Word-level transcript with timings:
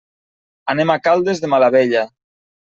Anem 0.73 0.93
a 0.93 0.95
Caldes 1.09 1.43
de 1.45 1.51
Malavella. 1.55 2.03